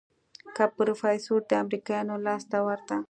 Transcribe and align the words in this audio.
که 0.55 0.63
پروفيسر 0.77 1.37
د 1.49 1.51
امريکايانو 1.63 2.15
لاس 2.25 2.43
ته 2.51 2.57
ورته. 2.67 2.95